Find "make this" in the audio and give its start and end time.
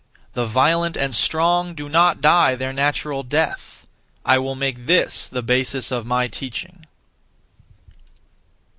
4.55-5.27